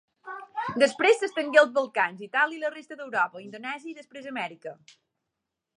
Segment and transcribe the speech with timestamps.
[0.83, 4.75] Després s'estengué als Balcans, Itàlia i la resta d'Europa, a Indonèsia i després a Amèrica.